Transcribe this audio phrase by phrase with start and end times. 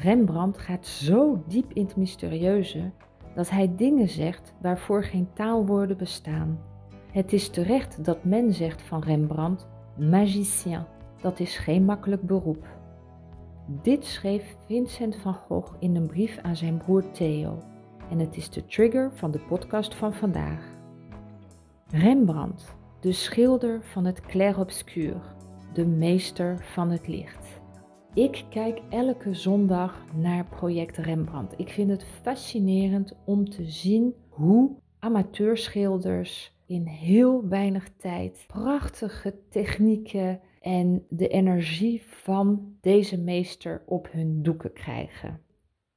[0.00, 2.90] Rembrandt gaat zo diep in het mysterieuze
[3.34, 6.58] dat hij dingen zegt waarvoor geen taalwoorden bestaan.
[7.10, 10.84] Het is terecht dat men zegt van Rembrandt magicien.
[11.20, 12.66] Dat is geen makkelijk beroep.
[13.82, 17.62] Dit schreef Vincent van Gogh in een brief aan zijn broer Theo.
[18.10, 20.76] En het is de trigger van de podcast van vandaag.
[21.90, 25.16] Rembrandt, de schilder van het clair-obscur,
[25.72, 27.57] de meester van het licht.
[28.18, 31.54] Ik kijk elke zondag naar project Rembrandt.
[31.56, 40.40] Ik vind het fascinerend om te zien hoe amateurschilders in heel weinig tijd prachtige technieken
[40.60, 45.40] en de energie van deze meester op hun doeken krijgen.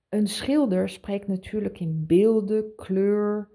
[0.09, 3.49] Een schilder spreekt natuurlijk in beelden, kleur,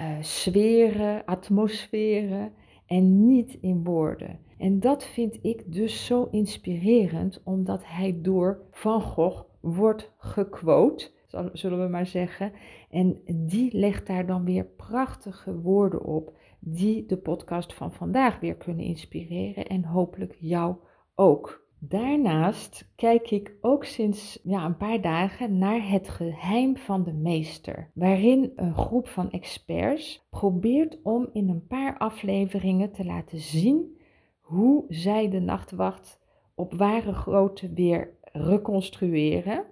[0.00, 2.52] uh, sferen, atmosferen
[2.86, 4.38] en niet in woorden.
[4.58, 11.10] En dat vind ik dus zo inspirerend, omdat hij door Van Gogh wordt gequote,
[11.52, 12.52] zullen we maar zeggen.
[12.90, 18.56] En die legt daar dan weer prachtige woorden op, die de podcast van vandaag weer
[18.56, 20.76] kunnen inspireren en hopelijk jou
[21.14, 21.65] ook.
[21.88, 27.90] Daarnaast kijk ik ook sinds ja, een paar dagen naar het geheim van de meester,
[27.94, 33.98] waarin een groep van experts probeert om in een paar afleveringen te laten zien
[34.40, 36.20] hoe zij de nachtwacht
[36.54, 39.64] op ware grootte weer reconstrueren.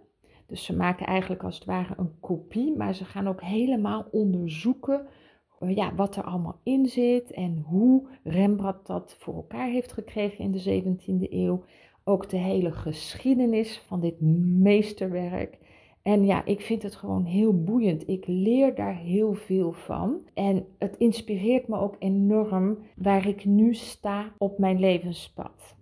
[0.46, 5.06] Dus ze maken eigenlijk als het ware een kopie, maar ze gaan ook helemaal onderzoeken
[5.64, 10.44] eh, ja, wat er allemaal in zit en hoe Rembrandt dat voor elkaar heeft gekregen
[10.44, 11.64] in de 17e eeuw.
[12.05, 14.20] Ook de hele geschiedenis van dit
[14.60, 15.58] meesterwerk.
[16.02, 18.08] En ja, ik vind het gewoon heel boeiend.
[18.08, 20.20] Ik leer daar heel veel van.
[20.34, 25.77] En het inspireert me ook enorm waar ik nu sta op mijn levenspad.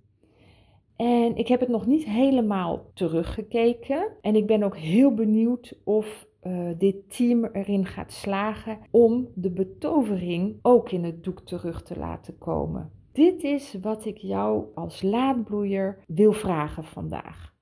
[0.96, 4.08] En ik heb het nog niet helemaal teruggekeken.
[4.20, 9.50] En ik ben ook heel benieuwd of uh, dit team erin gaat slagen om de
[9.50, 13.01] betovering ook in het doek terug te laten komen.
[13.12, 17.54] Dit is wat ik jou als laadbloeier wil vragen vandaag.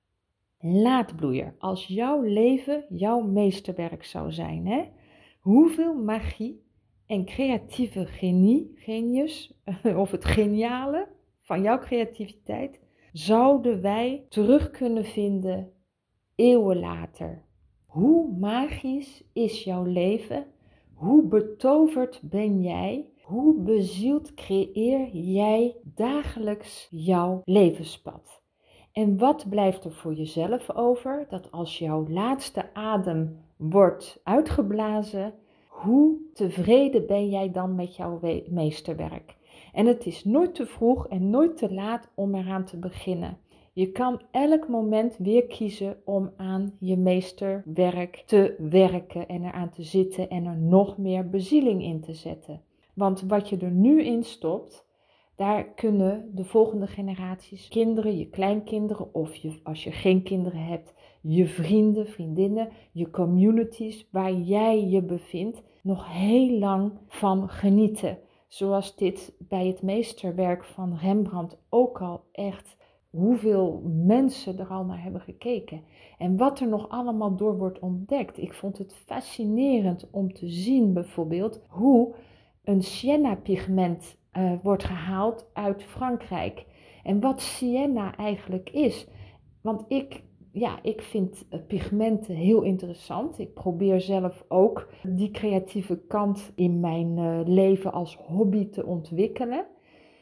[0.59, 4.83] Laadbloeier, als jouw leven jouw meesterwerk zou zijn, hè?
[5.39, 6.63] hoeveel magie
[7.05, 9.53] en creatieve genie, genius,
[9.95, 11.07] of het geniale
[11.41, 12.79] van jouw creativiteit,
[13.11, 15.71] zouden wij terug kunnen vinden
[16.35, 17.43] eeuwen later?
[17.85, 20.45] Hoe magisch is jouw leven?
[20.93, 23.10] Hoe betoverd ben jij?
[23.31, 28.41] Hoe bezield creëer jij dagelijks jouw levenspad?
[28.91, 31.25] En wat blijft er voor jezelf over?
[31.29, 35.33] Dat als jouw laatste adem wordt uitgeblazen,
[35.67, 38.19] hoe tevreden ben jij dan met jouw
[38.49, 39.37] meesterwerk?
[39.73, 43.37] En het is nooit te vroeg en nooit te laat om eraan te beginnen.
[43.73, 49.83] Je kan elk moment weer kiezen om aan je meesterwerk te werken en eraan te
[49.83, 52.61] zitten en er nog meer bezieling in te zetten.
[52.93, 54.85] Want wat je er nu in stopt,
[55.35, 60.93] daar kunnen de volgende generaties, kinderen, je kleinkinderen of je, als je geen kinderen hebt,
[61.21, 68.17] je vrienden, vriendinnen, je communities waar jij je bevindt, nog heel lang van genieten.
[68.47, 72.77] Zoals dit bij het meesterwerk van Rembrandt ook al echt
[73.09, 75.83] hoeveel mensen er al naar hebben gekeken
[76.17, 78.37] en wat er nog allemaal door wordt ontdekt.
[78.37, 82.15] Ik vond het fascinerend om te zien bijvoorbeeld hoe
[82.63, 86.65] een sienna-pigment uh, wordt gehaald uit Frankrijk
[87.03, 89.07] en wat sienna eigenlijk is.
[89.61, 93.39] Want ik, ja, ik vind pigmenten heel interessant.
[93.39, 99.65] Ik probeer zelf ook die creatieve kant in mijn uh, leven als hobby te ontwikkelen.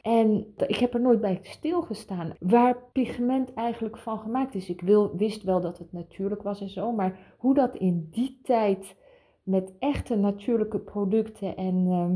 [0.01, 4.69] En ik heb er nooit bij stilgestaan waar pigment eigenlijk van gemaakt is.
[4.69, 8.39] Ik wil, wist wel dat het natuurlijk was en zo, maar hoe dat in die
[8.43, 8.95] tijd
[9.43, 12.15] met echte natuurlijke producten en ehm,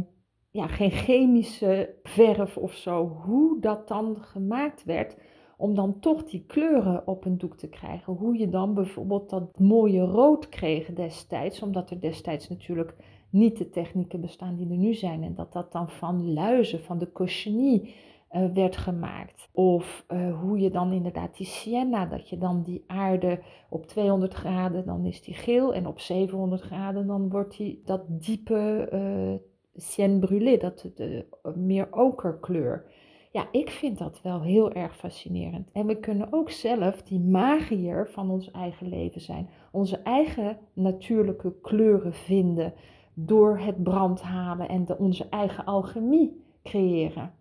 [0.53, 5.17] ja, geen chemische verf of zo, hoe dat dan gemaakt werd
[5.57, 8.13] om dan toch die kleuren op een doek te krijgen.
[8.13, 12.95] Hoe je dan bijvoorbeeld dat mooie rood kreeg destijds, omdat er destijds natuurlijk
[13.29, 15.23] niet de technieken bestaan die er nu zijn.
[15.23, 17.95] En dat dat dan van luizen, van de cochinie
[18.31, 19.49] uh, werd gemaakt.
[19.51, 23.39] Of uh, hoe je dan inderdaad die sienna, dat je dan die aarde
[23.69, 25.73] op 200 graden, dan is die geel.
[25.73, 31.25] En op 700 graden dan wordt die dat diepe uh, sienne brûlée, dat de,
[31.55, 32.85] meer okerkleur.
[33.31, 35.69] Ja, ik vind dat wel heel erg fascinerend.
[35.71, 39.49] En we kunnen ook zelf die magier van ons eigen leven zijn.
[39.71, 42.73] Onze eigen natuurlijke kleuren vinden
[43.13, 47.33] door het brandhalen en de, onze eigen alchemie creëren.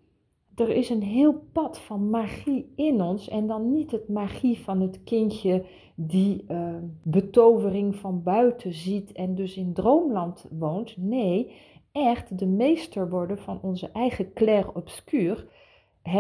[0.55, 3.29] er is een heel pad van magie in ons.
[3.29, 5.65] En dan niet het magie van het kindje
[5.95, 10.97] die uh, betovering van buiten ziet en dus in droomland woont.
[10.97, 11.53] Nee,
[11.93, 15.47] echt de meester worden van onze eigen clair obscur.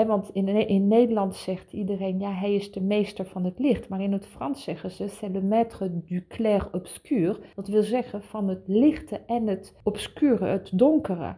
[0.06, 3.88] Want in, in, Nederland zegt iedereen, ja, hij is de meester van het licht.
[3.88, 7.38] Maar in het Frans zeggen ze, c'est le maître du clair obscur.
[7.54, 11.36] Dat wil zeggen van het lichte en het obscure, het donkere.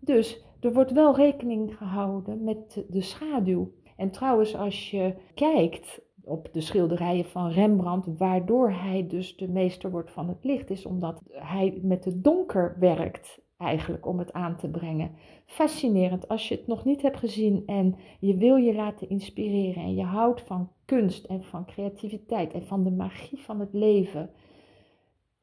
[0.00, 3.72] Dus er wordt wel rekening gehouden met de schaduw.
[3.96, 9.90] En trouwens, als je kijkt op de schilderijen van Rembrandt, waardoor hij dus de meester
[9.90, 14.56] wordt van het licht, is omdat hij met het donker werkt eigenlijk om het aan
[14.56, 15.10] te brengen.
[15.46, 19.94] Fascinerend als je het nog niet hebt gezien en je wil je laten inspireren en
[19.94, 24.30] je houdt van kunst en van creativiteit en van de magie van het leven.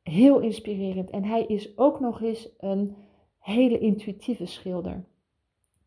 [0.04, 1.10] Heel inspirerend.
[1.10, 2.96] En hij is ook nog eens een
[3.40, 5.06] hele intuïtieve schilder.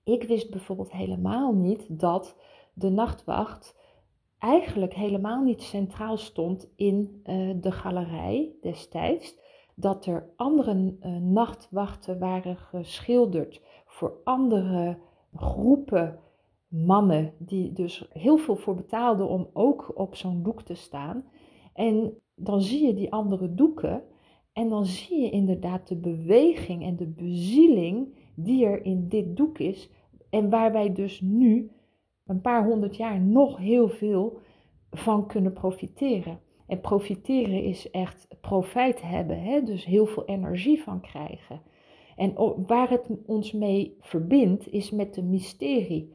[0.05, 2.37] Ik wist bijvoorbeeld helemaal niet dat
[2.75, 3.77] de nachtwacht
[4.39, 9.37] eigenlijk helemaal niet centraal stond in uh, de galerij destijds.
[9.75, 14.99] Dat er andere uh, nachtwachten waren geschilderd voor andere
[15.35, 16.19] groepen
[16.69, 21.25] mannen, die dus heel veel voor betaalden om ook op zo'n doek te staan.
[21.75, 24.03] En dan zie je die andere doeken
[24.53, 29.59] en dan zie je inderdaad de beweging en de bezieling die er in dit doek
[29.59, 29.91] is.
[30.31, 31.71] En waar wij dus nu,
[32.27, 34.39] een paar honderd jaar, nog heel veel
[34.91, 36.41] van kunnen profiteren.
[36.73, 39.63] En profiteren is echt profijt hebben, hè?
[39.63, 41.61] dus heel veel energie van krijgen.
[42.17, 42.35] En
[42.67, 46.13] waar het ons mee verbindt, is met de mysterie.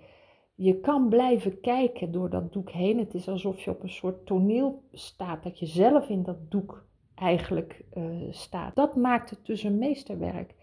[0.55, 2.97] Je kan blijven kijken door dat doek heen.
[2.99, 6.85] Het is alsof je op een soort toneel staat, dat je zelf in dat doek
[7.15, 8.75] eigenlijk uh, staat.
[8.75, 10.55] Dat maakt het dus een meesterwerk.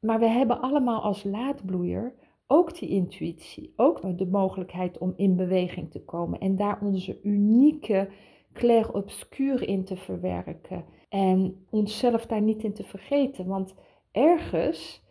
[0.00, 2.14] Maar we hebben allemaal als laadbloeier
[2.46, 8.08] ook die intuïtie, ook de mogelijkheid om in beweging te komen en daar onze unieke
[8.54, 13.46] clair obscur in te verwerken en onszelf daar niet in te vergeten.
[13.46, 13.74] Want
[14.12, 15.02] ergens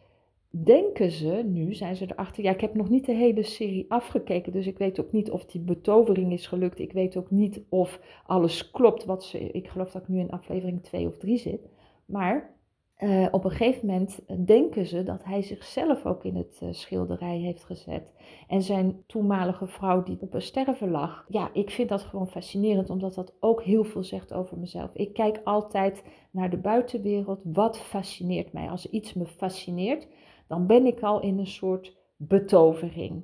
[0.49, 4.51] denken ze, nu zijn ze erachter, ja ik heb nog niet de hele serie afgekeken,
[4.51, 6.79] dus ik weet ook niet of die betovering is gelukt.
[6.79, 10.31] Ik weet ook niet of alles klopt wat ze, ik geloof dat ik nu in
[10.31, 11.69] aflevering 2 of 3 zit.
[12.05, 12.55] Maar
[12.99, 17.37] uh, op een gegeven moment denken ze dat hij zichzelf ook in het uh, schilderij
[17.37, 18.13] heeft gezet.
[18.47, 21.25] En zijn toenmalige vrouw die op een sterven lag.
[21.27, 24.89] Ja, ik vind dat gewoon fascinerend, omdat dat ook heel veel zegt over mezelf.
[24.93, 27.41] Ik kijk altijd naar de buitenwereld.
[27.43, 28.69] Wat fascineert mij?
[28.69, 30.07] Als iets me fascineert,
[30.47, 33.23] dan ben ik al in een soort betovering.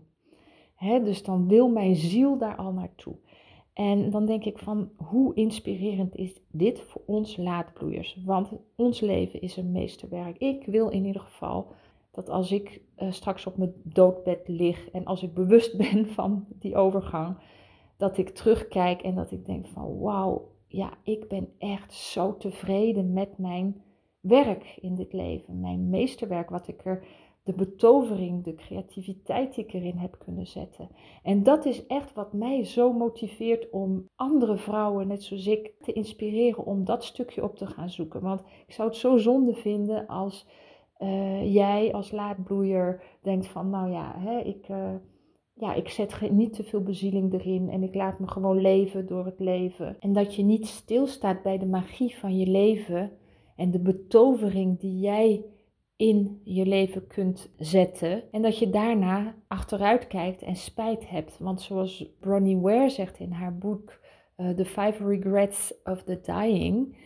[0.79, 3.15] Dus dan wil mijn ziel daar al naartoe.
[3.79, 8.17] En dan denk ik van hoe inspirerend is dit voor ons laadbloeiers?
[8.25, 10.37] Want ons leven is een meesterwerk.
[10.37, 11.71] Ik wil in ieder geval
[12.11, 16.45] dat als ik uh, straks op mijn doodbed lig en als ik bewust ben van
[16.49, 17.37] die overgang,
[17.97, 23.13] dat ik terugkijk en dat ik denk van wauw, ja, ik ben echt zo tevreden
[23.13, 23.81] met mijn
[24.19, 27.03] werk in dit leven, mijn meesterwerk, wat ik er
[27.49, 30.89] de betovering, de creativiteit die ik erin heb kunnen zetten.
[31.23, 35.93] En dat is echt wat mij zo motiveert om andere vrouwen, net zoals ik, te
[35.93, 38.21] inspireren om dat stukje op te gaan zoeken.
[38.21, 40.47] Want ik zou het zo zonde vinden als
[40.99, 44.95] uh, jij als laadbloeier denkt van, nou ja, hè, ik, uh,
[45.53, 49.25] ja, ik zet niet te veel bezieling erin en ik laat me gewoon leven door
[49.25, 49.95] het leven.
[49.99, 53.11] En dat je niet stilstaat bij de magie van je leven
[53.55, 55.43] en de betovering die jij
[55.99, 58.31] in je leven kunt zetten.
[58.31, 61.37] En dat je daarna achteruit kijkt en spijt hebt.
[61.39, 63.99] Want zoals Bronnie Ware zegt in haar boek
[64.37, 66.97] uh, The Five Regrets of the Dying.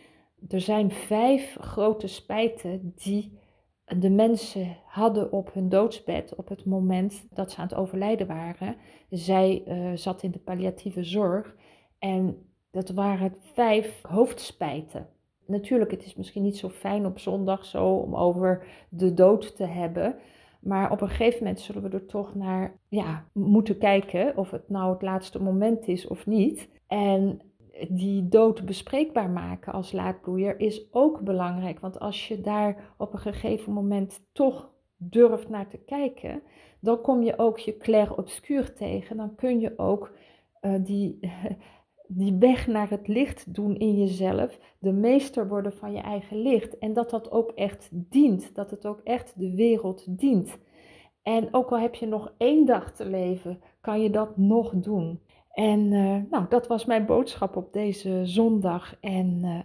[0.47, 3.37] Er zijn vijf grote spijten die
[3.85, 8.75] de mensen hadden op hun doodsbed op het moment dat ze aan het overlijden waren.
[9.09, 11.55] Zij uh, zat in de palliatieve zorg
[11.99, 15.07] en dat waren vijf hoofdspijten
[15.45, 19.65] natuurlijk, het is misschien niet zo fijn op zondag zo om over de dood te
[19.65, 20.15] hebben.
[20.59, 24.69] Maar op een gegeven moment zullen we er toch naar ja, moeten kijken of het
[24.69, 26.69] nou het laatste moment is of niet.
[26.87, 27.41] En
[27.89, 31.79] die dood bespreekbaar maken als laadbloeier is ook belangrijk.
[31.79, 36.41] Want als je daar op een gegeven moment toch durft naar te kijken,
[36.79, 39.17] dan kom je ook je clair obscuur tegen.
[39.17, 40.11] Dan kun je ook
[40.61, 41.19] uh, die,
[42.07, 46.77] die weg naar het licht doen in jezelf, de meester worden van je eigen licht.
[46.77, 50.57] En dat dat ook echt dient, dat het ook echt de wereld dient.
[51.23, 55.19] En ook al heb je nog één dag te leven, kan je dat nog doen.
[55.51, 58.95] En uh, nou, dat was mijn boodschap op deze zondag.
[58.99, 59.59] En uh,